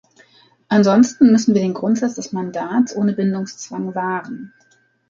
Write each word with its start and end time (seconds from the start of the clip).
Ansonsten 0.67 1.31
müssen 1.31 1.53
wir 1.53 1.61
den 1.61 1.75
Grundsatz 1.75 2.15
des 2.15 2.31
Mandats 2.31 2.95
ohne 2.95 3.13
Bindungszwang 3.13 3.93
wahren. 3.93 4.51